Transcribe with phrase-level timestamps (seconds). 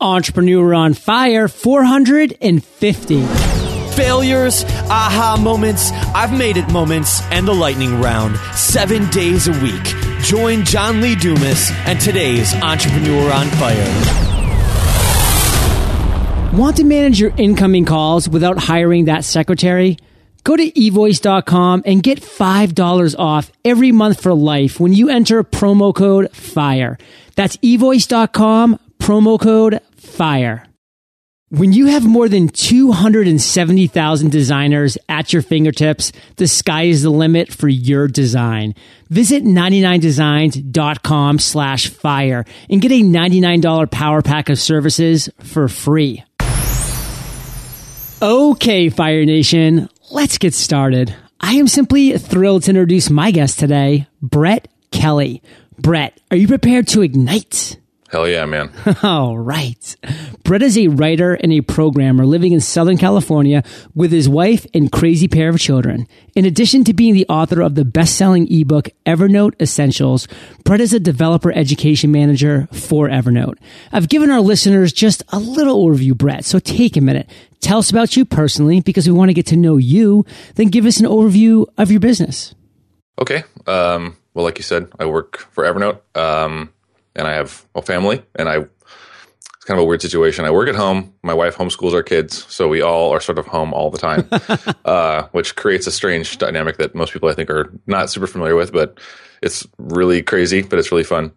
[0.00, 3.22] Entrepreneur on Fire 450.
[3.96, 8.36] Failures, aha moments, I've made it moments, and the lightning round.
[8.54, 9.82] Seven days a week.
[10.20, 13.86] Join John Lee Dumas and today's Entrepreneur on Fire.
[16.56, 19.96] Want to manage your incoming calls without hiring that secretary?
[20.44, 25.92] Go to evoice.com and get $5 off every month for life when you enter promo
[25.92, 26.98] code FIRE.
[27.34, 29.80] That's evoice.com, promo code
[30.18, 30.66] FIRE.
[31.50, 37.52] When you have more than 270,000 designers at your fingertips, the sky is the limit
[37.52, 38.74] for your design.
[39.10, 46.24] Visit 99designs.com slash fire and get a $99 power pack of services for free.
[48.20, 51.14] Okay, Fire Nation, let's get started.
[51.40, 55.44] I am simply thrilled to introduce my guest today, Brett Kelly.
[55.78, 57.77] Brett, are you prepared to ignite?
[58.10, 58.72] Hell yeah, man.
[59.02, 59.96] All right.
[60.42, 63.62] Brett is a writer and a programmer living in Southern California
[63.94, 66.06] with his wife and crazy pair of children.
[66.34, 70.26] In addition to being the author of the best-selling ebook Evernote Essentials,
[70.64, 73.58] Brett is a developer education manager for Evernote.
[73.92, 77.28] I've given our listeners just a little overview, Brett, so take a minute.
[77.60, 80.86] Tell us about you personally because we want to get to know you, then give
[80.86, 82.54] us an overview of your business.
[83.20, 83.42] Okay.
[83.66, 86.00] Um, well, like you said, I work for Evernote.
[86.16, 86.70] Um,
[87.18, 90.44] and I have a family, and I it's kind of a weird situation.
[90.44, 91.12] I work at home.
[91.22, 94.28] My wife homeschools our kids, so we all are sort of home all the time,
[94.84, 98.54] uh, which creates a strange dynamic that most people I think are not super familiar
[98.54, 98.72] with.
[98.72, 98.98] But
[99.42, 101.32] it's really crazy, but it's really fun.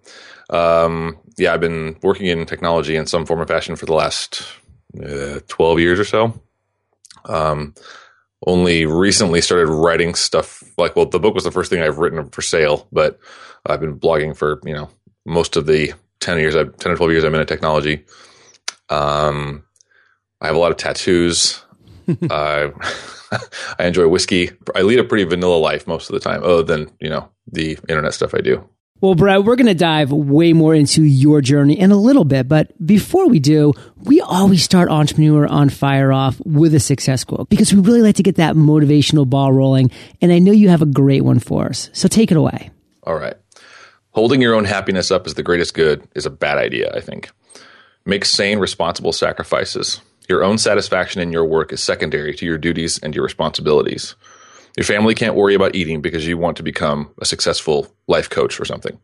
[0.52, 4.44] Um, yeah, I've been working in technology in some form or fashion for the last
[5.04, 6.42] uh, twelve years or so.
[7.26, 7.74] Um,
[8.48, 12.28] only recently started writing stuff like well the book was the first thing i've written
[12.30, 13.20] for sale but
[13.68, 14.90] i've been blogging for you know
[15.26, 18.06] most of the 10 years, I 10 or 12 years I'm in technology.
[18.90, 19.64] Um,
[20.40, 21.64] I have a lot of tattoos.
[22.30, 22.70] uh,
[23.80, 24.52] I enjoy whiskey.
[24.76, 27.78] I lead a pretty vanilla life most of the time, other than, you know, the
[27.88, 28.68] internet stuff I do.
[29.02, 32.48] Well, Brett, we're going to dive way more into your journey in a little bit.
[32.48, 33.74] But before we do,
[34.04, 38.18] we always start Entrepreneur on Fire off with a success quote because we really like
[38.18, 39.90] to get that motivational ball rolling.
[40.22, 41.90] And I know you have a great one for us.
[41.94, 42.70] So take it away.
[43.02, 43.34] All right.
[44.12, 47.32] Holding your own happiness up as the greatest good is a bad idea, I think.
[48.06, 50.02] Make sane, responsible sacrifices.
[50.28, 54.16] Your own satisfaction in your work is secondary to your duties and your responsibilities.
[54.78, 58.60] Your family can't worry about eating because you want to become a successful life coach
[58.60, 58.98] or something.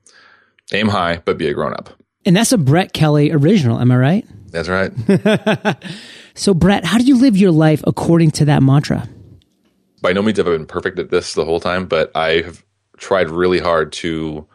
[0.74, 1.90] Aim high, but be a grown up.
[2.26, 4.26] And that's a Brett Kelly original, am I right?
[4.52, 4.92] That's right.
[6.36, 9.08] so, Brett, how do you live your life according to that mantra?
[10.02, 12.64] By no means have I been perfect at this the whole time, but I have
[12.98, 14.48] tried really hard to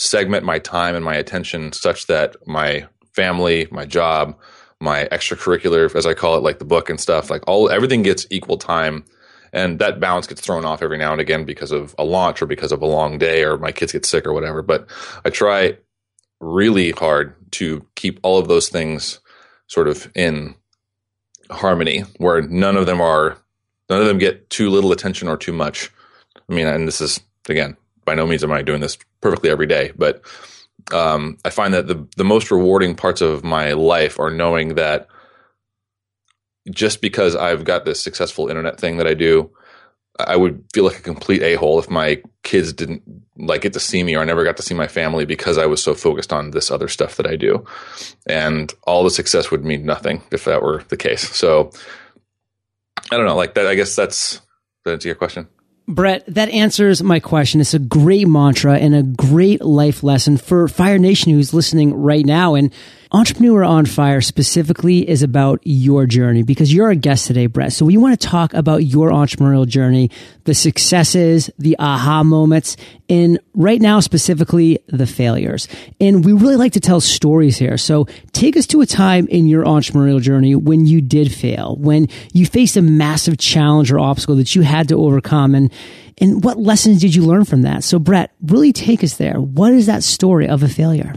[0.00, 4.34] segment my time and my attention such that my family, my job,
[4.80, 8.26] my extracurricular, as I call it, like the book and stuff, like all everything gets
[8.30, 9.04] equal time.
[9.52, 12.46] And that balance gets thrown off every now and again because of a launch or
[12.46, 14.62] because of a long day or my kids get sick or whatever.
[14.62, 14.88] But
[15.24, 15.76] I try
[16.40, 19.20] really hard to keep all of those things
[19.66, 20.54] sort of in
[21.50, 23.36] harmony where none of them are,
[23.90, 25.90] none of them get too little attention or too much.
[26.48, 27.76] I mean, and this is again,
[28.10, 30.22] by no means am I doing this perfectly every day, but
[30.92, 35.06] um, I find that the the most rewarding parts of my life are knowing that
[36.68, 39.50] just because I've got this successful internet thing that I do,
[40.18, 43.02] I would feel like a complete a hole if my kids didn't
[43.36, 45.66] like get to see me or I never got to see my family because I
[45.66, 47.64] was so focused on this other stuff that I do,
[48.26, 51.30] and all the success would mean nothing if that were the case.
[51.30, 51.70] So
[53.12, 53.68] I don't know, like that.
[53.68, 54.40] I guess that's
[54.84, 55.46] that answer your question.
[55.94, 57.60] Brett, that answers my question.
[57.60, 62.24] It's a great mantra and a great life lesson for Fire Nation who's listening right
[62.24, 62.54] now.
[62.54, 62.72] And
[63.12, 67.72] Entrepreneur on Fire specifically is about your journey because you're a guest today, Brett.
[67.72, 70.12] So we want to talk about your entrepreneurial journey,
[70.44, 72.76] the successes, the aha moments,
[73.08, 75.66] and right now specifically the failures.
[76.00, 77.76] And we really like to tell stories here.
[77.78, 82.06] So take us to a time in your entrepreneurial journey when you did fail, when
[82.32, 85.72] you faced a massive challenge or obstacle that you had to overcome and
[86.18, 87.82] and what lessons did you learn from that?
[87.82, 89.40] So Brett, really take us there.
[89.40, 91.14] What is that story of a failure?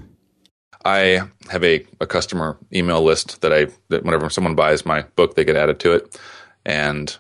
[0.86, 5.36] I have a, a customer email list that I that whenever someone buys my book,
[5.36, 6.20] they get added to it.
[6.66, 7.16] And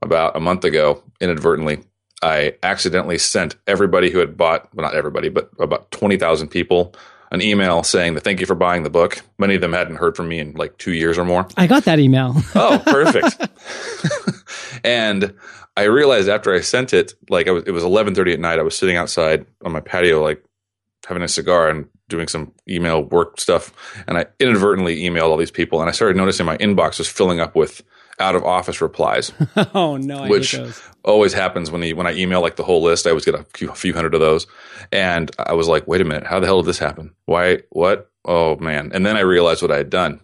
[0.00, 1.80] about a month ago, inadvertently,
[2.22, 6.94] I accidentally sent everybody who had bought, well, not everybody, but about twenty thousand people,
[7.32, 9.20] an email saying that thank you for buying the book.
[9.38, 11.48] Many of them hadn't heard from me in like two years or more.
[11.56, 12.34] I got that email.
[12.54, 13.48] oh, perfect.
[14.84, 15.34] and
[15.76, 18.60] I realized after I sent it, like I was, it was eleven thirty at night.
[18.60, 20.44] I was sitting outside on my patio, like
[21.06, 23.72] having a cigar and doing some email work stuff,
[24.06, 27.40] and I inadvertently emailed all these people, and I started noticing my inbox was filling
[27.40, 27.82] up with
[28.20, 29.32] out of office replies.
[29.74, 30.56] oh no, I which
[31.04, 33.06] always happens when when I email like the whole list.
[33.06, 34.46] I always get a few, a few hundred of those,
[34.92, 37.12] and I was like, wait a minute, how the hell did this happen?
[37.24, 37.60] Why?
[37.70, 38.10] What?
[38.24, 38.92] Oh man!
[38.94, 40.20] And then I realized what I had done,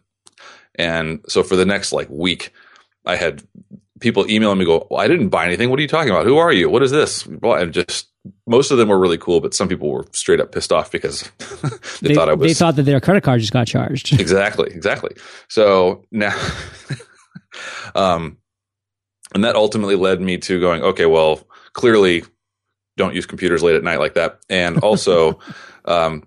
[0.76, 2.52] and so for the next like week,
[3.04, 3.42] I had
[4.00, 5.70] people emailing me go, well, I didn't buy anything.
[5.70, 6.26] What are you talking about?
[6.26, 6.70] Who are you?
[6.70, 7.26] What is this?
[7.26, 8.07] And just
[8.48, 11.30] most of them were really cool, but some people were straight up pissed off because
[12.00, 12.50] they, they, thought I was.
[12.50, 14.12] They thought that their credit card just got charged.
[14.20, 15.14] exactly, exactly.
[15.48, 16.36] So now,
[17.94, 18.38] um,
[19.34, 22.24] and that ultimately led me to going, okay, well, clearly,
[22.96, 25.38] don't use computers late at night like that, and also,
[25.84, 26.26] um,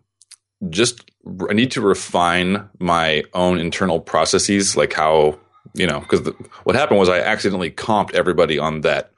[0.69, 1.09] just
[1.50, 5.39] I need to refine my own internal processes, like how
[5.74, 6.27] you know, because
[6.63, 9.12] what happened was I accidentally comped everybody on that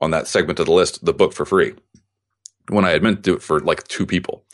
[0.00, 1.74] on that segment of the list the book for free
[2.68, 4.44] when I had meant to do it for like two people,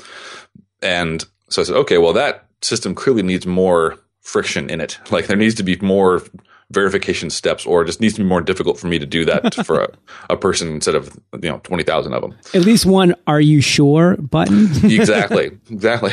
[0.82, 4.98] and so I said, okay, well that system clearly needs more friction in it.
[5.10, 6.22] Like there needs to be more
[6.70, 9.54] verification steps, or it just needs to be more difficult for me to do that
[9.66, 9.88] for a,
[10.30, 12.36] a person instead of you know twenty thousand of them.
[12.54, 14.68] At least one "Are you sure?" button.
[14.84, 16.12] exactly, exactly.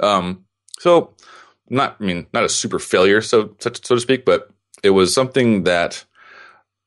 [0.00, 0.44] Um,
[0.78, 1.14] so
[1.68, 4.50] not I mean not a super failure so so to speak, but
[4.82, 6.04] it was something that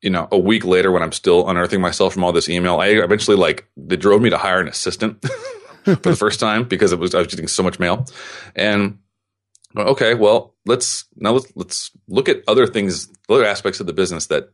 [0.02, 2.88] you know a week later when I'm still unearthing myself from all this email, I
[2.88, 5.24] eventually like they drove me to hire an assistant
[5.84, 8.06] for the first time because it was I was getting so much mail,
[8.56, 9.00] and
[9.76, 14.28] okay, well let's now let's let's look at other things, other aspects of the business
[14.28, 14.52] that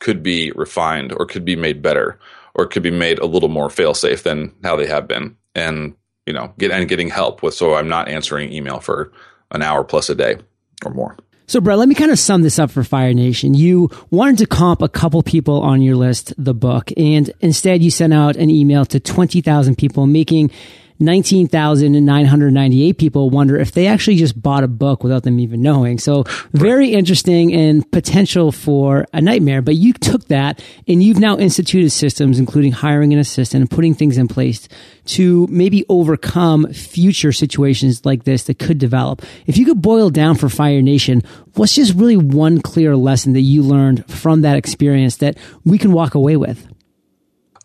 [0.00, 2.18] could be refined or could be made better
[2.54, 5.94] or could be made a little more fail safe than how they have been, and
[6.26, 9.12] you know get and getting help with so I'm not answering email for
[9.52, 10.36] an hour plus a day
[10.84, 11.16] or more.
[11.50, 13.54] So, Brett, let me kind of sum this up for Fire Nation.
[13.54, 17.90] You wanted to comp a couple people on your list, the book, and instead you
[17.90, 20.52] sent out an email to 20,000 people, making
[21.00, 25.98] 19,998 people wonder if they actually just bought a book without them even knowing.
[25.98, 29.62] So very interesting and potential for a nightmare.
[29.62, 33.94] But you took that and you've now instituted systems, including hiring an assistant and putting
[33.94, 34.68] things in place
[35.06, 39.22] to maybe overcome future situations like this that could develop.
[39.46, 41.22] If you could boil down for Fire Nation,
[41.54, 45.92] what's just really one clear lesson that you learned from that experience that we can
[45.92, 46.66] walk away with?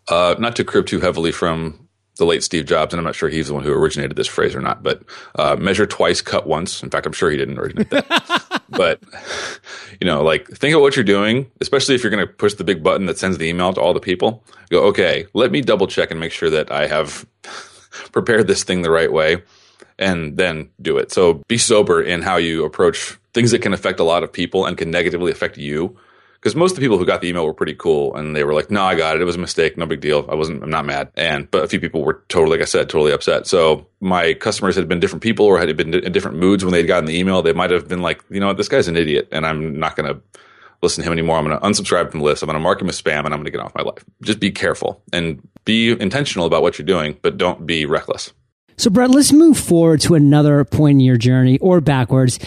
[0.08, 1.85] Uh, not to crib too heavily from
[2.16, 4.54] the late Steve Jobs, and I'm not sure he's the one who originated this phrase
[4.54, 5.02] or not, but
[5.34, 6.82] uh, measure twice, cut once.
[6.82, 8.62] In fact, I'm sure he didn't originate that.
[8.70, 9.00] but
[10.00, 12.64] you know, like think of what you're doing, especially if you're going to push the
[12.64, 14.44] big button that sends the email to all the people.
[14.70, 17.26] Go, okay, let me double check and make sure that I have
[18.12, 19.42] prepared this thing the right way,
[19.98, 21.12] and then do it.
[21.12, 24.64] So be sober in how you approach things that can affect a lot of people
[24.64, 25.96] and can negatively affect you
[26.46, 28.54] because most of the people who got the email were pretty cool and they were
[28.54, 29.20] like, no, I got it.
[29.20, 29.76] It was a mistake.
[29.76, 30.24] No big deal.
[30.30, 31.10] I wasn't, I'm not mad.
[31.16, 33.48] And, but a few people were totally, like I said, totally upset.
[33.48, 36.86] So my customers had been different people or had been in different moods when they'd
[36.86, 37.42] gotten the email.
[37.42, 39.96] They might have been like, you know what, this guy's an idiot and I'm not
[39.96, 40.22] going to
[40.82, 41.36] listen to him anymore.
[41.36, 42.44] I'm going to unsubscribe from the list.
[42.44, 44.04] I'm going to mark him as spam and I'm going to get off my life.
[44.22, 48.32] Just be careful and be intentional about what you're doing, but don't be reckless.
[48.76, 52.38] So, Brett, let's move forward to another point in your journey or backwards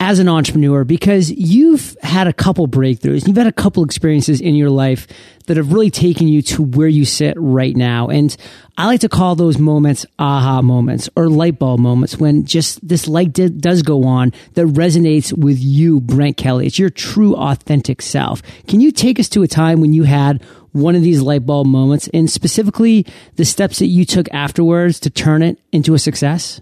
[0.00, 3.26] as an entrepreneur because you've had a couple breakthroughs.
[3.26, 5.08] You've had a couple experiences in your life
[5.46, 8.06] that have really taken you to where you sit right now.
[8.08, 8.36] And
[8.76, 13.08] I like to call those moments aha moments or light bulb moments when just this
[13.08, 16.66] light does go on that resonates with you, Brett Kelly.
[16.66, 18.40] It's your true authentic self.
[18.68, 21.66] Can you take us to a time when you had one of these light bulb
[21.66, 26.60] moments and specifically the steps that you took afterwards to turn it into a success?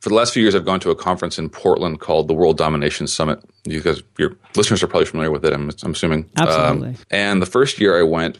[0.00, 2.56] For the last few years, I've gone to a conference in Portland called the World
[2.56, 3.40] Domination Summit.
[3.64, 5.52] You guys, your listeners are probably familiar with it.
[5.52, 6.30] I'm, I'm assuming.
[6.36, 6.90] Absolutely.
[6.90, 8.38] Um, and the first year I went,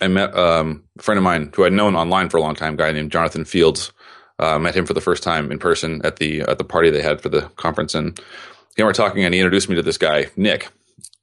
[0.00, 2.74] I met um, a friend of mine who I'd known online for a long time,
[2.74, 3.92] a guy named Jonathan Fields.
[4.38, 7.00] Uh, met him for the first time in person at the at the party they
[7.00, 9.82] had for the conference, and he and we were talking, and he introduced me to
[9.82, 10.68] this guy Nick,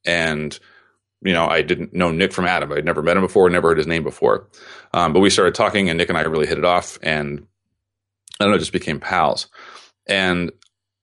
[0.03, 0.57] and
[1.21, 2.73] you know I didn't know Nick from Adam.
[2.73, 4.47] I'd never met him before, never heard his name before,
[4.95, 7.45] um, but we started talking, and Nick and I really hit it off, and
[8.39, 9.47] I don't know, just became pals.
[10.07, 10.51] And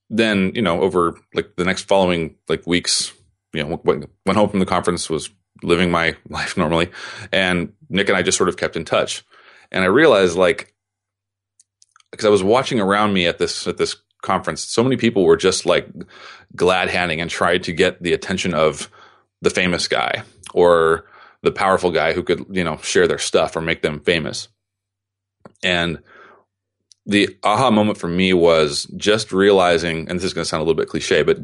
[0.08, 3.12] then, you know, over like the next following like weeks,
[3.52, 5.30] you know, went, went home from the conference, was
[5.62, 6.90] living my life normally.
[7.32, 9.24] And Nick and I just sort of kept in touch.
[9.70, 10.74] And I realized like,
[12.10, 15.36] because I was watching around me at this, at this conference, so many people were
[15.36, 15.88] just like
[16.56, 18.90] glad handing and tried to get the attention of
[19.42, 21.06] the famous guy or
[21.42, 24.48] the powerful guy who could, you know, share their stuff or make them famous.
[25.62, 26.02] And
[27.10, 30.64] the aha moment for me was just realizing, and this is going to sound a
[30.64, 31.38] little bit cliche, but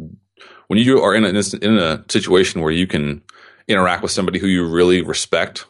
[0.69, 3.23] when you are in a, in a situation where you can
[3.67, 5.67] interact with somebody who you really respect,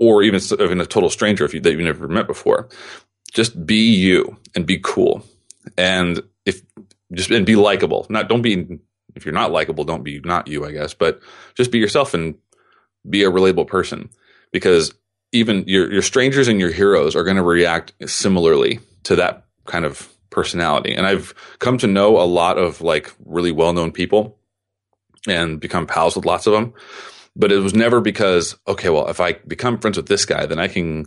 [0.00, 2.68] or even even a total stranger if you, that you've never met before,
[3.32, 5.24] just be you and be cool.
[5.78, 6.62] And if
[7.12, 8.06] just and be likable.
[8.08, 8.80] Not don't be
[9.14, 11.20] if you're not likable, don't be not you, I guess, but
[11.54, 12.34] just be yourself and
[13.08, 14.10] be a relatable person
[14.52, 14.92] because
[15.30, 19.84] even your your strangers and your heroes are going to react similarly to that kind
[19.84, 20.94] of personality.
[20.94, 24.36] And I've come to know a lot of like really well-known people
[25.26, 26.74] and become pals with lots of them.
[27.36, 30.58] But it was never because okay, well, if I become friends with this guy, then
[30.58, 31.06] I can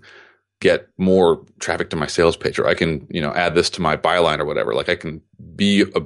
[0.59, 3.81] get more traffic to my sales page or I can, you know, add this to
[3.81, 4.73] my byline or whatever.
[4.73, 5.21] Like I can
[5.55, 6.01] be a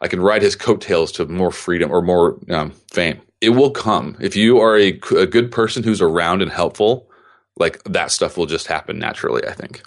[0.00, 3.22] I can ride his coattails to more freedom or more um, fame.
[3.40, 7.08] It will come if you are a, a good person who's around and helpful.
[7.56, 9.46] Like that stuff will just happen naturally.
[9.46, 9.82] I think.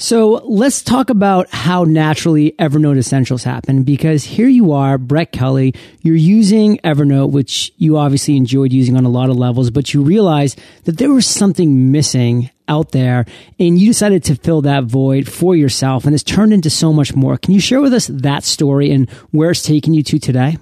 [0.00, 5.74] So let's talk about how naturally Evernote Essentials happen because here you are, Brett Kelly,
[6.02, 10.00] you're using Evernote, which you obviously enjoyed using on a lot of levels, but you
[10.00, 13.24] realized that there was something missing out there
[13.58, 17.16] and you decided to fill that void for yourself and it's turned into so much
[17.16, 17.36] more.
[17.36, 20.58] Can you share with us that story and where it's taken you to today?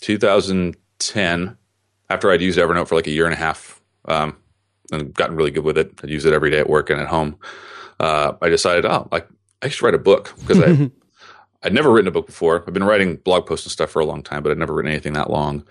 [0.00, 1.56] 2010,
[2.08, 4.36] after I'd used Evernote for like a year and a half um,
[4.92, 7.08] and gotten really good with it, I'd use it every day at work and at
[7.08, 7.36] home
[8.04, 9.26] uh, I decided, oh, like
[9.62, 10.90] I should write a book because I
[11.62, 12.62] I'd never written a book before.
[12.66, 14.92] I've been writing blog posts and stuff for a long time, but I'd never written
[14.92, 15.64] anything that long.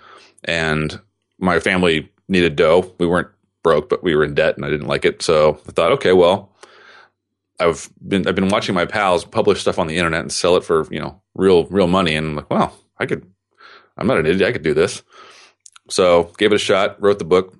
[0.44, 1.00] And
[1.38, 2.92] my family needed dough.
[2.98, 3.28] We weren't
[3.62, 5.22] broke, but we were in debt, and I didn't like it.
[5.22, 6.52] So I thought, okay, well,
[7.60, 10.64] I've been I've been watching my pals publish stuff on the internet and sell it
[10.64, 13.30] for you know real real money, and I'm like, well, I could.
[13.96, 14.50] I'm not an idiot.
[14.50, 15.04] I could do this.
[15.88, 17.00] So gave it a shot.
[17.00, 17.56] Wrote the book.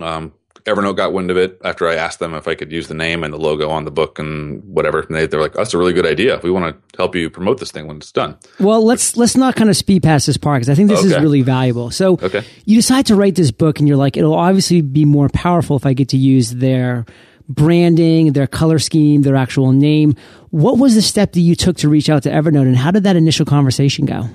[0.00, 0.32] Um,
[0.66, 3.22] Evernote got wind of it after I asked them if I could use the name
[3.22, 5.00] and the logo on the book and whatever.
[5.00, 6.40] And they, they're like, oh, "That's a really good idea.
[6.42, 9.54] We want to help you promote this thing when it's done." Well, let's let's not
[9.54, 11.08] kind of speed past this part because I think this okay.
[11.08, 11.90] is really valuable.
[11.90, 12.44] So, okay.
[12.64, 15.86] you decide to write this book, and you're like, it'll obviously be more powerful if
[15.86, 17.06] I get to use their
[17.48, 20.16] branding, their color scheme, their actual name.
[20.50, 23.04] What was the step that you took to reach out to Evernote, and how did
[23.04, 24.28] that initial conversation go?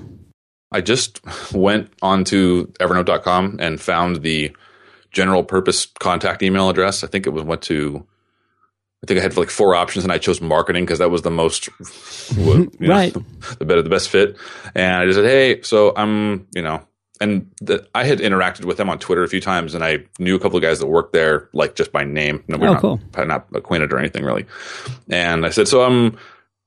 [0.72, 1.20] I just
[1.52, 4.56] went onto Evernote.com and found the
[5.12, 7.04] general purpose contact email address.
[7.04, 8.06] I think it was went to.
[9.04, 11.30] I think I had like four options, and I chose marketing because that was the
[11.30, 11.68] most
[12.36, 13.24] right, know,
[13.58, 14.36] the better, the best fit.
[14.74, 16.82] And I just said, "Hey, so I'm, you know,"
[17.20, 20.36] and the, I had interacted with them on Twitter a few times, and I knew
[20.36, 22.44] a couple of guys that worked there, like just by name.
[22.46, 23.00] No, we're oh, not, cool.
[23.16, 24.46] not acquainted or anything really.
[25.10, 26.16] And I said, "So I'm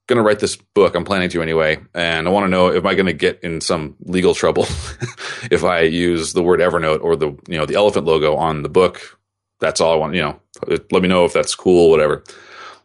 [0.08, 0.96] going to write this book.
[0.96, 3.62] I'm planning to anyway, and I want to know if I going to get in
[3.62, 4.64] some legal trouble
[5.52, 8.70] if I use the word Evernote or the you know the elephant logo on the
[8.70, 9.20] book.
[9.60, 10.16] That's all I want.
[10.16, 10.40] You know,
[10.92, 12.24] let me know if that's cool, whatever.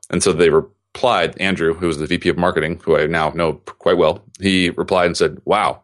[0.09, 1.39] And so they replied.
[1.39, 5.07] Andrew, who was the VP of marketing, who I now know quite well, he replied
[5.07, 5.83] and said, "Wow,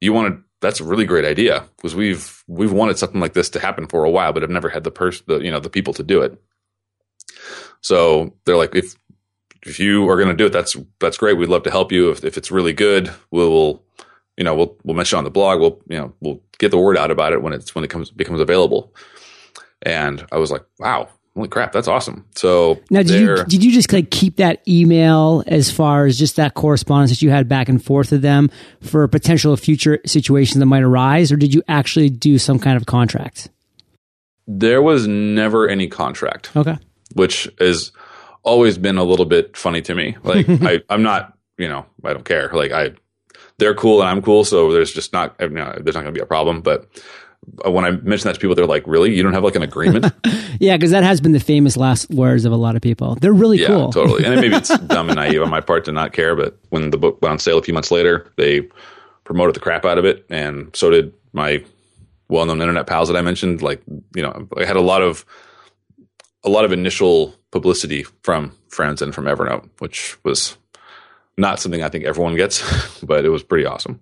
[0.00, 3.60] you wanted." That's a really great idea because we've we've wanted something like this to
[3.60, 5.92] happen for a while, but I've never had the person, the you know, the people
[5.94, 6.40] to do it.
[7.82, 8.94] So they're like, if
[9.64, 11.36] if you are going to do it, that's that's great.
[11.36, 12.10] We'd love to help you.
[12.10, 13.82] If, if it's really good, we'll
[14.36, 15.60] you know we'll we'll mention on the blog.
[15.60, 18.10] We'll you know we'll get the word out about it when it's when it comes
[18.10, 18.94] becomes available.
[19.84, 22.24] And I was like, wow, holy crap, that's awesome.
[22.34, 26.36] So now, did you did you just like keep that email as far as just
[26.36, 28.50] that correspondence that you had back and forth with them
[28.80, 32.86] for potential future situations that might arise, or did you actually do some kind of
[32.86, 33.48] contract?
[34.46, 36.54] There was never any contract.
[36.56, 36.78] Okay,
[37.14, 37.92] which is
[38.42, 40.16] always been a little bit funny to me.
[40.22, 42.50] Like I, I'm not, you know, I don't care.
[42.52, 42.92] Like I,
[43.58, 46.14] they're cool and I'm cool, so there's just not, you uh, know, there's not going
[46.14, 46.62] to be a problem.
[46.62, 46.88] But
[47.64, 49.14] uh, when I mention that to people, they're like, "Really?
[49.14, 50.06] You don't have like an agreement?"
[50.60, 53.16] yeah, because that has been the famous last words of a lot of people.
[53.16, 53.92] They're really yeah, cool.
[53.92, 54.24] totally.
[54.24, 56.98] And maybe it's dumb and naive on my part to not care, but when the
[56.98, 58.68] book went on sale a few months later, they
[59.24, 61.64] promoted the crap out of it, and so did my
[62.28, 63.60] well-known internet pals that I mentioned.
[63.60, 63.82] Like,
[64.14, 65.24] you know, I had a lot of
[66.44, 70.56] a lot of initial publicity from friends and from Evernote, which was
[71.36, 74.00] not something I think everyone gets, but it was pretty awesome.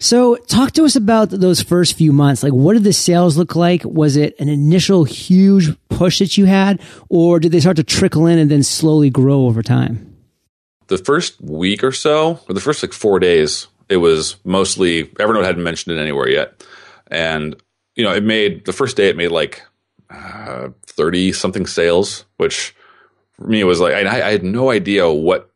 [0.00, 2.44] So, talk to us about those first few months.
[2.44, 3.82] Like, what did the sales look like?
[3.84, 8.26] Was it an initial huge push that you had, or did they start to trickle
[8.26, 10.16] in and then slowly grow over time?
[10.86, 15.44] The first week or so, or the first like four days, it was mostly Evernote
[15.44, 16.64] hadn't mentioned it anywhere yet.
[17.10, 17.60] And,
[17.96, 19.62] you know, it made the first day, it made like
[20.10, 22.74] 30 uh, something sales, which
[23.38, 25.50] for me it was like, I, I, had no idea what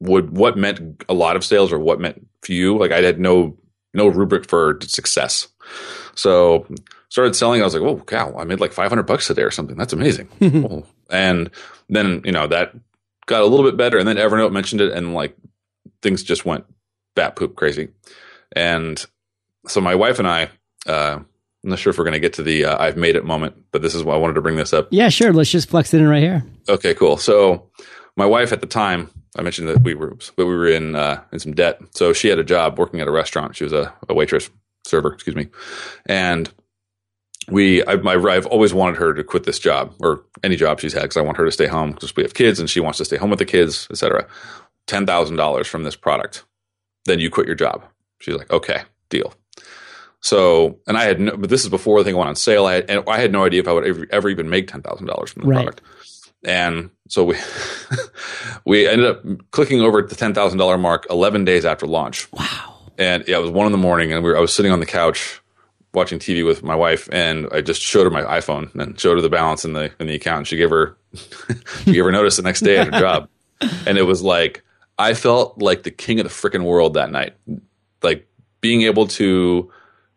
[0.00, 2.78] would, what meant a lot of sales or what meant few.
[2.78, 3.56] Like I had no,
[3.94, 5.48] no rubric for success.
[6.14, 6.66] So
[7.10, 7.60] started selling.
[7.60, 9.76] I was like, oh cow, I made like 500 bucks today or something.
[9.76, 10.28] That's amazing.
[11.10, 11.50] and
[11.88, 12.74] then, you know, that
[13.26, 13.98] got a little bit better.
[13.98, 15.36] And then Evernote mentioned it and like
[16.02, 16.64] things just went
[17.14, 17.88] bat poop crazy.
[18.52, 19.04] And
[19.66, 20.50] so my wife and I,
[20.86, 21.20] uh,
[21.64, 23.56] I'm not sure if we're going to get to the uh, I've made it moment,
[23.72, 24.88] but this is why I wanted to bring this up.
[24.90, 25.32] Yeah, sure.
[25.32, 26.44] Let's just flex it in right here.
[26.68, 27.16] Okay, cool.
[27.16, 27.68] So
[28.16, 31.38] my wife at the time, I mentioned that we were we were in uh, in
[31.38, 33.56] some debt, so she had a job working at a restaurant.
[33.56, 34.50] She was a, a waitress,
[34.86, 35.48] server, excuse me,
[36.06, 36.52] and
[37.50, 40.92] we I, my, I've always wanted her to quit this job or any job she's
[40.92, 42.98] had because I want her to stay home because we have kids and she wants
[42.98, 44.26] to stay home with the kids, etc.
[44.86, 46.44] Ten thousand dollars from this product,
[47.06, 47.84] then you quit your job.
[48.20, 49.34] She's like, okay, deal.
[50.20, 52.66] So, and I had, no, but this is before the thing went on sale.
[52.66, 54.82] I had, and I had no idea if I would ever, ever even make ten
[54.82, 55.56] thousand dollars from the right.
[55.56, 55.80] product.
[56.44, 57.36] And so we
[58.64, 62.30] we ended up clicking over at the ten thousand dollar mark eleven days after launch.
[62.32, 62.92] Wow!
[62.98, 64.80] And yeah, it was one in the morning, and we were, I was sitting on
[64.80, 65.40] the couch
[65.94, 69.20] watching TV with my wife, and I just showed her my iPhone and showed her
[69.20, 70.38] the balance in the in the account.
[70.38, 70.96] And she gave her
[71.84, 73.28] she gave her notice the next day at her job,
[73.86, 74.64] and it was like
[74.98, 77.34] I felt like the king of the freaking world that night,
[78.02, 78.28] like
[78.60, 79.70] being able to,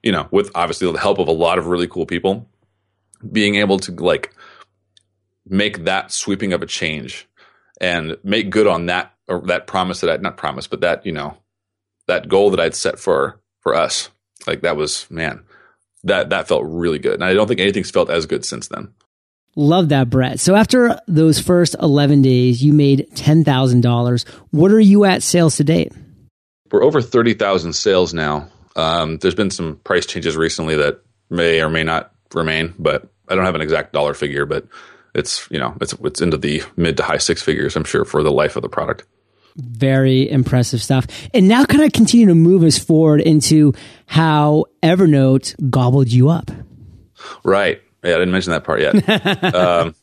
[0.04, 2.48] you know, with obviously the help of a lot of really cool people,
[3.32, 4.34] being able to like
[5.48, 7.28] make that sweeping of a change
[7.80, 11.12] and make good on that or that promise that I not promise, but that you
[11.12, 11.38] know
[12.08, 14.10] that goal that I'd set for for us.
[14.48, 15.44] Like that was man,
[16.04, 18.94] that that felt really good, and I don't think anything's felt as good since then.
[19.56, 20.40] Love that, Brett.
[20.40, 24.24] So after those first eleven days, you made ten thousand dollars.
[24.52, 25.92] What are you at sales to date?
[26.72, 28.48] We're over thirty thousand sales now.
[28.76, 33.36] Um, there's been some price changes recently that may or may not remain, but I
[33.36, 34.46] don't have an exact dollar figure.
[34.46, 34.68] But
[35.14, 37.76] it's you know it's it's into the mid to high six figures.
[37.76, 39.06] I'm sure for the life of the product.
[39.58, 41.08] Very impressive stuff.
[41.34, 43.74] And now, can I continue to move us forward into
[44.06, 46.52] how Evernote gobbled you up?
[47.44, 47.82] Right.
[48.04, 49.54] Yeah, I didn't mention that part yet.
[49.56, 49.94] um,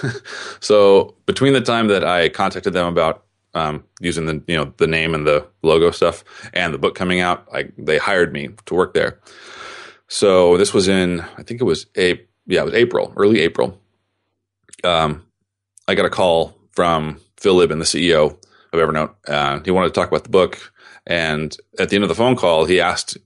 [0.60, 4.86] so between the time that I contacted them about um, using the you know the
[4.86, 8.74] name and the logo stuff and the book coming out, I, they hired me to
[8.74, 9.20] work there.
[10.08, 13.80] So this was in I think it was a yeah it was April, early April,
[14.84, 15.24] um,
[15.88, 18.36] I got a call from Phil Libin, the CEO
[18.72, 19.14] of Evernote.
[19.26, 20.72] Uh, he wanted to talk about the book.
[21.06, 23.18] And at the end of the phone call, he asked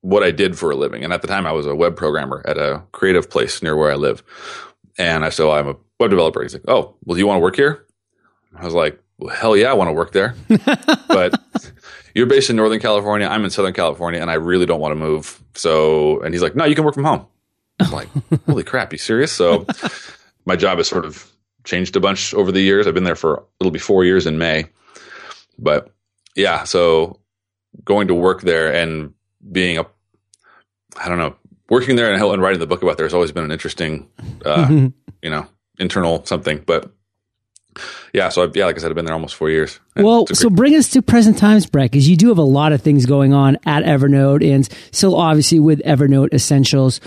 [0.00, 1.04] what I did for a living.
[1.04, 3.90] And at the time, I was a web programmer at a creative place near where
[3.90, 4.22] I live.
[4.98, 6.42] And I said, well, I'm a web developer.
[6.42, 7.86] He's like, oh, well, do you want to work here?
[8.54, 10.34] I was like, well, hell yeah, I want to work there.
[11.08, 11.40] but
[12.14, 13.26] you're based in Northern California.
[13.26, 15.42] I'm in Southern California, and I really don't want to move.
[15.54, 17.26] So, and he's like, no, you can work from home.
[17.80, 18.08] I'm like,
[18.46, 19.32] holy crap, you serious?
[19.32, 19.66] So
[20.44, 21.30] my job has sort of
[21.64, 22.86] changed a bunch over the years.
[22.86, 24.66] I've been there for it'll be four years in May,
[25.58, 25.90] but
[26.36, 27.20] yeah, so
[27.84, 29.14] going to work there and
[29.50, 29.86] being a,
[30.96, 31.36] I don't know,
[31.68, 34.08] working there and, and writing the book about there has always been an interesting,
[34.44, 34.66] uh,
[35.22, 35.46] you know,
[35.78, 36.62] internal something.
[36.64, 36.92] But
[38.12, 39.80] yeah, so I've, yeah, like I said, I've been there almost four years.
[39.96, 42.82] Well, so bring us to present times, Brett, because you do have a lot of
[42.82, 47.00] things going on at Evernote, and still obviously with Evernote Essentials.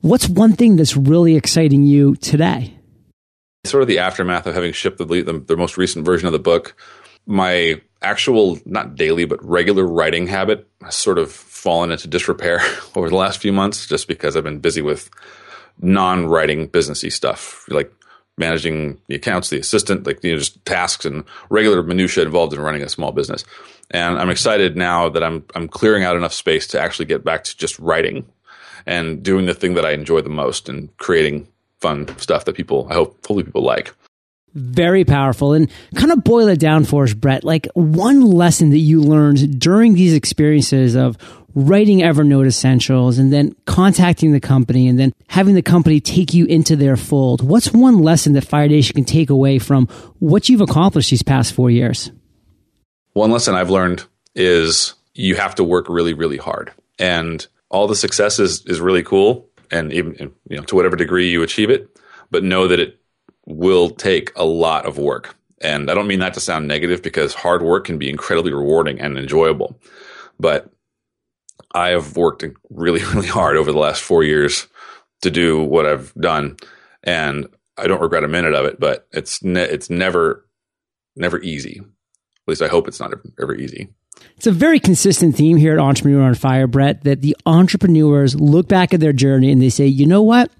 [0.00, 2.76] What's one thing that's really exciting you today?
[3.64, 6.40] Sort of the aftermath of having shipped the, the, the most recent version of the
[6.40, 6.74] book,
[7.26, 12.60] my actual, not daily, but regular writing habit has sort of fallen into disrepair
[12.96, 15.08] over the last few months just because I've been busy with
[15.80, 17.92] non writing businessy stuff, like
[18.38, 22.60] managing the accounts, the assistant, like you know, just tasks and regular minutia involved in
[22.60, 23.44] running a small business.
[23.90, 27.44] And I'm excited now that I'm I'm clearing out enough space to actually get back
[27.44, 28.26] to just writing
[28.86, 31.48] and doing the thing that I enjoy the most and creating
[31.80, 33.94] fun stuff that people, I hope, hopefully people like.
[34.54, 35.54] Very powerful.
[35.54, 37.42] And kind of boil it down for us, Brett.
[37.42, 41.16] Like one lesson that you learned during these experiences of
[41.54, 46.46] writing Evernote Essentials and then contacting the company and then having the company take you
[46.46, 47.42] into their fold.
[47.42, 49.86] What's one lesson that Fire Nation can take away from
[50.18, 52.10] what you've accomplished these past four years?
[53.12, 56.72] One lesson I've learned is you have to work really, really hard.
[56.98, 61.30] And all the success is, is really cool and even you know to whatever degree
[61.30, 61.88] you achieve it,
[62.30, 63.00] but know that it
[63.46, 65.34] will take a lot of work.
[65.60, 69.00] And I don't mean that to sound negative because hard work can be incredibly rewarding
[69.00, 69.78] and enjoyable.
[70.38, 70.70] But
[71.72, 74.66] I have worked really, really hard over the last four years
[75.22, 76.56] to do what I've done,
[77.02, 77.46] and
[77.78, 78.78] I don't regret a minute of it.
[78.80, 80.46] But it's ne- it's never
[81.16, 81.80] never easy.
[81.80, 83.88] At least I hope it's not ever easy.
[84.36, 88.68] It's a very consistent theme here at Entrepreneur on Fire, Brett, that the entrepreneurs look
[88.68, 90.50] back at their journey and they say, you know what?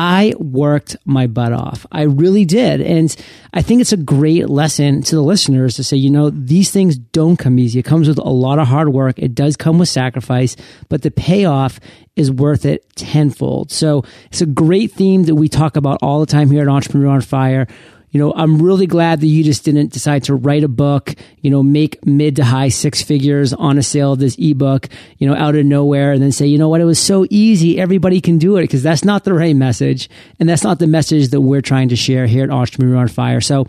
[0.00, 1.84] I worked my butt off.
[1.90, 2.80] I really did.
[2.80, 3.14] And
[3.52, 6.96] I think it's a great lesson to the listeners to say, you know, these things
[6.96, 7.80] don't come easy.
[7.80, 9.18] It comes with a lot of hard work.
[9.18, 10.54] It does come with sacrifice,
[10.88, 11.80] but the payoff
[12.14, 13.72] is worth it tenfold.
[13.72, 17.08] So it's a great theme that we talk about all the time here at Entrepreneur
[17.08, 17.66] on Fire
[18.10, 21.50] you know, I'm really glad that you just didn't decide to write a book, you
[21.50, 25.34] know, make mid to high six figures on a sale of this ebook, you know,
[25.34, 27.78] out of nowhere and then say, you know what, it was so easy.
[27.78, 30.08] Everybody can do it because that's not the right message.
[30.40, 33.40] And that's not the message that we're trying to share here at Entrepreneur on Fire.
[33.40, 33.66] So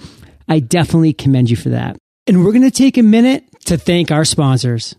[0.47, 1.97] I definitely commend you for that.
[2.25, 4.95] And we're going to take a minute to thank our sponsors.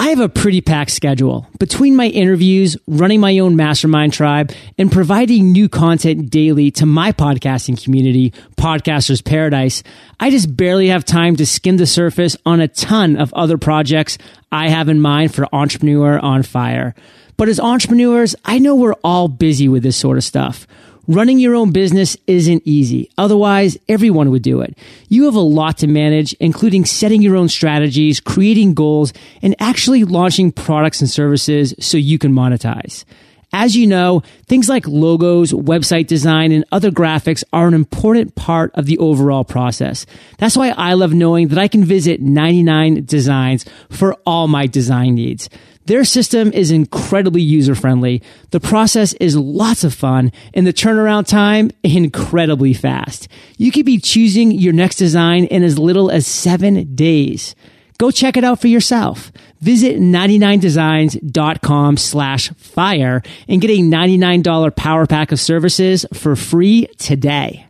[0.00, 4.92] I have a pretty packed schedule between my interviews, running my own mastermind tribe, and
[4.92, 9.82] providing new content daily to my podcasting community, Podcasters Paradise.
[10.20, 14.18] I just barely have time to skim the surface on a ton of other projects
[14.52, 16.94] I have in mind for Entrepreneur on Fire.
[17.36, 20.68] But as entrepreneurs, I know we're all busy with this sort of stuff.
[21.08, 23.10] Running your own business isn't easy.
[23.16, 24.76] Otherwise, everyone would do it.
[25.08, 30.04] You have a lot to manage, including setting your own strategies, creating goals, and actually
[30.04, 33.06] launching products and services so you can monetize.
[33.54, 38.70] As you know, things like logos, website design, and other graphics are an important part
[38.74, 40.04] of the overall process.
[40.36, 45.14] That's why I love knowing that I can visit 99 Designs for all my design
[45.14, 45.48] needs.
[45.88, 48.22] Their system is incredibly user friendly.
[48.50, 53.26] The process is lots of fun and the turnaround time incredibly fast.
[53.56, 57.54] You could be choosing your next design in as little as seven days.
[57.96, 59.32] Go check it out for yourself.
[59.60, 67.64] Visit 99designs.com slash fire and get a $99 power pack of services for free today.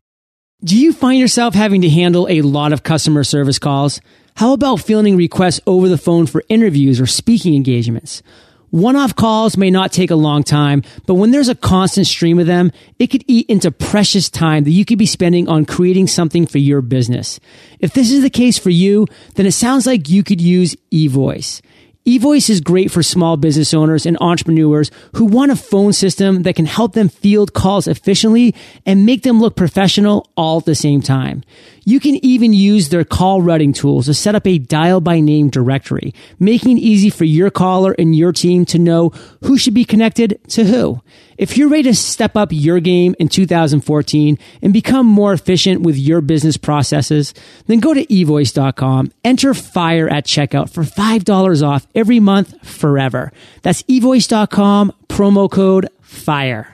[0.64, 4.00] Do you find yourself having to handle a lot of customer service calls?
[4.38, 8.22] How about fielding requests over the phone for interviews or speaking engagements?
[8.70, 12.46] One-off calls may not take a long time, but when there's a constant stream of
[12.46, 12.70] them,
[13.00, 16.58] it could eat into precious time that you could be spending on creating something for
[16.58, 17.40] your business.
[17.80, 21.60] If this is the case for you, then it sounds like you could use eVoice.
[22.06, 26.54] eVoice is great for small business owners and entrepreneurs who want a phone system that
[26.54, 28.54] can help them field calls efficiently
[28.86, 31.42] and make them look professional all at the same time.
[31.88, 35.48] You can even use their call routing tools to set up a dial by name
[35.48, 39.08] directory, making it easy for your caller and your team to know
[39.44, 41.00] who should be connected to who.
[41.38, 45.96] If you're ready to step up your game in 2014 and become more efficient with
[45.96, 47.32] your business processes,
[47.68, 53.32] then go to evoice.com, enter fire at checkout for $5 off every month forever.
[53.62, 56.68] That's evoice.com, promo code FIRE.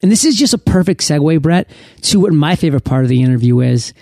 [0.00, 1.68] And this is just a perfect segue, Brett,
[2.04, 3.92] to what my favorite part of the interview is.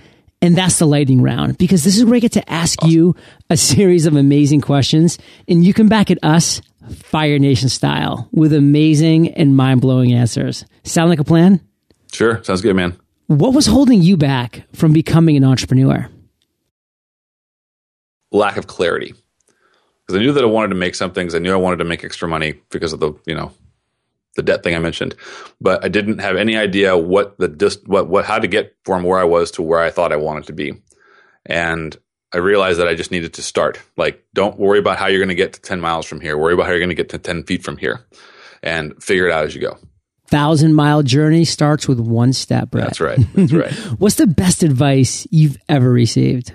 [0.42, 3.14] And that's the lightning round because this is where I get to ask you
[3.48, 5.16] a series of amazing questions
[5.48, 10.64] and you come back at us Fire Nation style with amazing and mind blowing answers.
[10.82, 11.60] Sound like a plan?
[12.12, 12.42] Sure.
[12.42, 12.98] Sounds good, man.
[13.28, 16.08] What was holding you back from becoming an entrepreneur?
[18.32, 19.14] Lack of clarity.
[20.04, 21.34] Because I knew that I wanted to make some things.
[21.34, 23.52] I knew I wanted to make extra money because of the, you know,
[24.34, 25.14] the debt thing I mentioned,
[25.60, 29.02] but I didn't have any idea what the just what what how to get from
[29.02, 30.74] where I was to where I thought I wanted to be,
[31.46, 31.96] and
[32.32, 33.80] I realized that I just needed to start.
[33.96, 36.38] Like, don't worry about how you're going to get to ten miles from here.
[36.38, 38.06] Worry about how you're going to get to ten feet from here,
[38.62, 39.78] and figure it out as you go.
[40.28, 42.86] Thousand mile journey starts with one step, Brett.
[42.86, 43.18] That's right.
[43.34, 43.72] That's right.
[43.98, 46.54] What's the best advice you've ever received?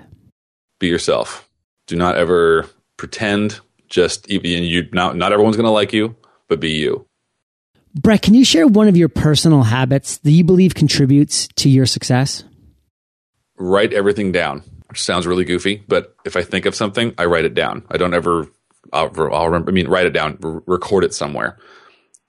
[0.80, 1.48] Be yourself.
[1.86, 3.60] Do not ever pretend.
[3.88, 4.88] Just even you.
[4.92, 6.16] Not not everyone's going to like you,
[6.48, 7.07] but be you.
[8.00, 11.84] Brett, can you share one of your personal habits that you believe contributes to your
[11.84, 12.44] success?
[13.56, 17.44] Write everything down, which sounds really goofy, but if I think of something, I write
[17.44, 17.84] it down.
[17.90, 18.46] I don't ever,
[18.92, 21.58] I'll, I'll remember, I mean, write it down, r- record it somewhere.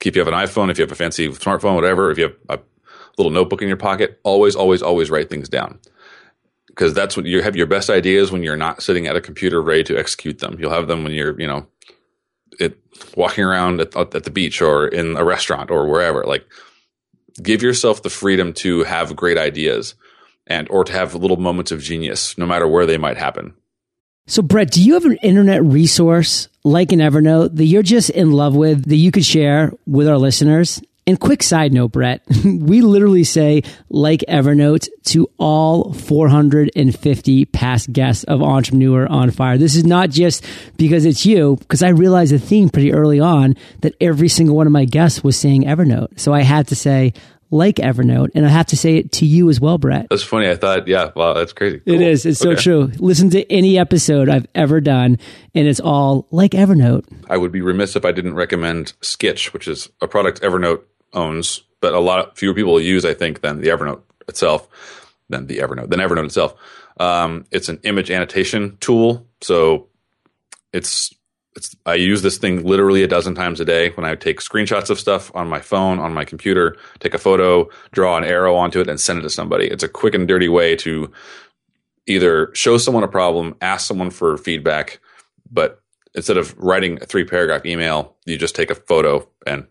[0.04, 2.36] If you have an iPhone, if you have a fancy smartphone, whatever, if you have
[2.48, 2.58] a
[3.16, 5.78] little notebook in your pocket, always, always, always write things down.
[6.66, 9.62] Because that's when you have your best ideas when you're not sitting at a computer
[9.62, 10.56] ready to execute them.
[10.58, 11.68] You'll have them when you're, you know,
[12.60, 12.78] it
[13.16, 16.24] walking around at, at the beach or in a restaurant or wherever.
[16.24, 16.46] Like,
[17.42, 19.94] give yourself the freedom to have great ideas
[20.46, 23.54] and or to have little moments of genius, no matter where they might happen.
[24.26, 28.32] So, Brett, do you have an internet resource like an Evernote that you're just in
[28.32, 30.80] love with that you could share with our listeners?
[31.06, 38.24] And quick side note, Brett, we literally say like Evernote to all 450 past guests
[38.24, 39.58] of Entrepreneur on Fire.
[39.58, 40.44] This is not just
[40.76, 44.66] because it's you, because I realized the theme pretty early on that every single one
[44.66, 46.20] of my guests was saying Evernote.
[46.20, 47.14] So I had to say
[47.50, 50.06] like Evernote, and I have to say it to you as well, Brett.
[50.10, 50.48] That's funny.
[50.48, 51.80] I thought, yeah, wow, that's crazy.
[51.80, 51.94] Cool.
[51.94, 52.24] It is.
[52.24, 52.54] It's okay.
[52.54, 52.92] so true.
[52.98, 55.18] Listen to any episode I've ever done,
[55.54, 57.04] and it's all like Evernote.
[57.28, 60.82] I would be remiss if I didn't recommend Skitch, which is a product Evernote
[61.12, 64.68] owns, but a lot fewer people use, I think, than the Evernote itself,
[65.28, 66.54] than the Evernote, than Evernote itself.
[66.98, 69.88] Um, it's an image annotation tool, so
[70.72, 71.14] it's.
[71.84, 75.00] I use this thing literally a dozen times a day when I take screenshots of
[75.00, 78.88] stuff on my phone, on my computer, take a photo, draw an arrow onto it,
[78.88, 79.66] and send it to somebody.
[79.66, 81.10] It's a quick and dirty way to
[82.06, 85.00] either show someone a problem, ask someone for feedback,
[85.50, 85.80] but
[86.14, 89.66] instead of writing a three paragraph email, you just take a photo and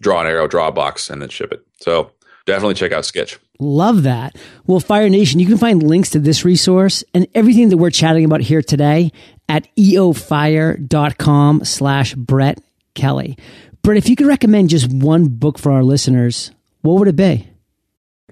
[0.00, 1.64] draw an arrow, draw a box, and then ship it.
[1.80, 2.12] So
[2.46, 3.38] definitely check out Skitch.
[3.60, 4.36] Love that.
[4.66, 8.24] Well, Fire Nation, you can find links to this resource and everything that we're chatting
[8.24, 9.12] about here today
[9.48, 12.58] at eofire.com slash Brett
[12.94, 13.36] Kelly.
[13.82, 16.50] Brett, if you could recommend just one book for our listeners,
[16.82, 17.48] what would it be?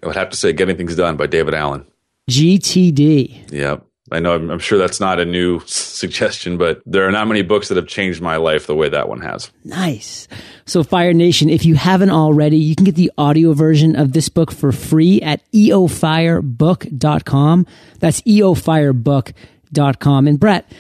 [0.02, 1.86] I would have to say Getting Things Done by David Allen.
[2.30, 3.52] GTD.
[3.52, 3.86] Yep.
[4.10, 7.40] I know I'm, I'm, sure that's not a new suggestion, but there are not many
[7.42, 9.50] books that have changed my life the way that one has.
[9.64, 10.28] Nice.
[10.66, 14.28] So, Fire Nation, if you haven't already, you can get the audio version of this
[14.28, 17.66] book for free at eofirebook.com.
[18.00, 20.28] That's eofirebook.com.
[20.28, 20.70] And Brett,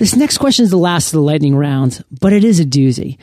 [0.00, 3.18] this next question is the last of the lightning round, but it is a doozy.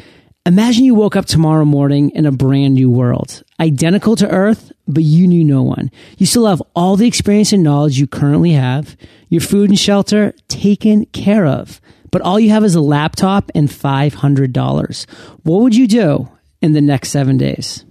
[0.45, 5.01] Imagine you woke up tomorrow morning in a brand new world, identical to Earth, but
[5.01, 5.89] you knew no one.
[6.19, 8.95] You still have all the experience and knowledge you currently have,
[9.29, 13.67] your food and shelter taken care of, but all you have is a laptop and
[13.67, 15.09] $500.
[15.41, 16.29] What would you do
[16.61, 17.85] in the next seven days?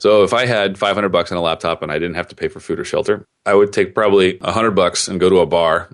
[0.00, 2.48] So if I had 500 bucks on a laptop and I didn't have to pay
[2.48, 5.90] for food or shelter, I would take probably 100 bucks and go to a bar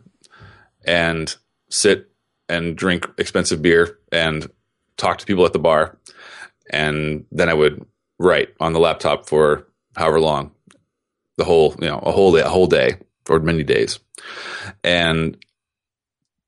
[0.86, 1.36] and
[1.70, 2.10] sit
[2.48, 4.50] and drink expensive beer and
[4.96, 5.98] talk to people at the bar,
[6.70, 7.84] and then I would
[8.18, 10.52] write on the laptop for however long,
[11.36, 12.98] the whole you know a whole day, a whole day
[13.28, 13.98] or many days,
[14.82, 15.36] and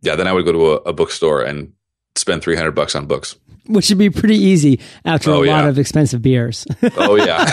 [0.03, 1.73] yeah, then I would go to a, a bookstore and
[2.15, 5.57] spend three hundred bucks on books, which would be pretty easy after oh, a yeah.
[5.57, 6.67] lot of expensive beers.
[6.97, 7.45] oh yeah,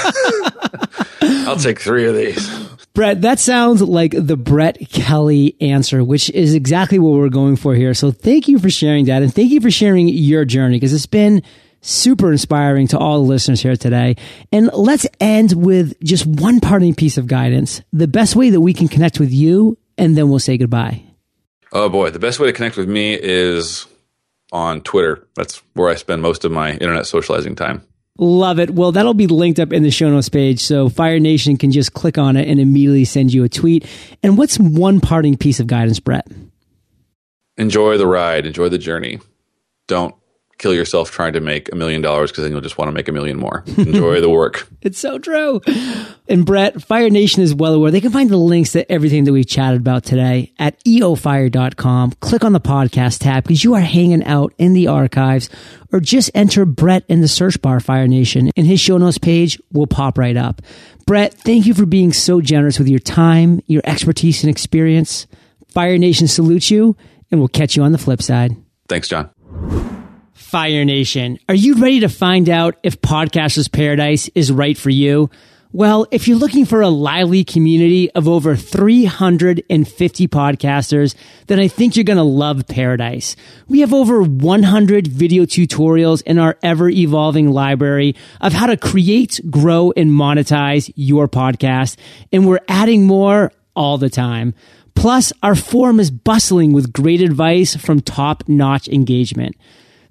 [1.47, 2.62] I'll take three of these.
[2.95, 7.73] Brett, that sounds like the Brett Kelly answer, which is exactly what we're going for
[7.73, 7.95] here.
[7.95, 9.23] So thank you for sharing that.
[9.23, 11.41] And thank you for sharing your journey because it's been
[11.81, 14.15] super inspiring to all the listeners here today.
[14.51, 18.75] And let's end with just one parting piece of guidance, the best way that we
[18.75, 21.03] can connect with you, and then we'll say goodbye.
[21.71, 23.87] Oh boy, the best way to connect with me is
[24.51, 25.27] on Twitter.
[25.35, 27.87] That's where I spend most of my internet socializing time.
[28.19, 28.69] Love it.
[28.69, 30.59] Well, that'll be linked up in the show notes page.
[30.59, 33.85] So Fire Nation can just click on it and immediately send you a tweet.
[34.21, 36.27] And what's one parting piece of guidance, Brett?
[37.57, 39.19] Enjoy the ride, enjoy the journey.
[39.87, 40.15] Don't
[40.63, 43.09] kill yourself trying to make a million dollars because then you'll just want to make
[43.09, 43.65] a million more.
[43.77, 44.67] Enjoy the work.
[44.83, 45.61] It's so true.
[46.27, 47.89] And Brett, Fire Nation is well aware.
[47.89, 52.11] They can find the links to everything that we've chatted about today at eofire.com.
[52.19, 55.49] Click on the podcast tab because you are hanging out in the archives
[55.93, 59.57] or just enter Brett in the search bar, Fire Nation, and his show notes page
[59.71, 60.61] will pop right up.
[61.07, 65.27] Brett, thank you for being so generous with your time, your expertise, and experience.
[65.69, 66.97] Fire Nation salutes you,
[67.31, 68.51] and we'll catch you on the flip side.
[68.89, 69.29] Thanks, John.
[70.53, 71.39] Fire Nation.
[71.49, 75.31] Are you ready to find out if Podcasters Paradise is right for you?
[75.71, 81.15] Well, if you're looking for a lively community of over 350 podcasters,
[81.47, 83.35] then I think you're going to love Paradise.
[83.67, 89.41] We have over 100 video tutorials in our ever evolving library of how to create,
[89.49, 91.97] grow, and monetize your podcast.
[92.31, 94.53] And we're adding more all the time.
[94.93, 99.55] Plus, our forum is bustling with great advice from top notch engagement.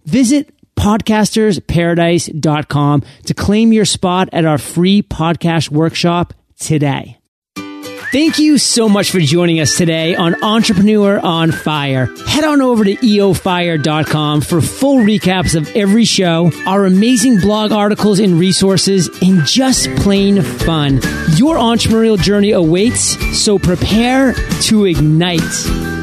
[0.04, 7.18] Visit podcastersparadise.com to claim your spot at our free podcast workshop today.
[8.12, 12.14] Thank you so much for joining us today on Entrepreneur on Fire.
[12.26, 18.18] Head on over to eofire.com for full recaps of every show, our amazing blog articles
[18.18, 20.96] and resources, and just plain fun.
[21.36, 26.01] Your entrepreneurial journey awaits, so prepare to ignite.